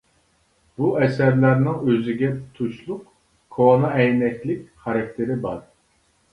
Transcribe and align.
بۇ 0.79 0.87
ئەسەرلەرنىڭ 1.01 1.83
ئۆزىگە 1.91 2.31
تۇشلۇق 2.57 3.05
«كونا 3.59 3.95
ئەينەك» 4.01 4.51
لىك 4.51 4.67
خاراكتېرى 4.87 5.41
بار. 5.49 5.65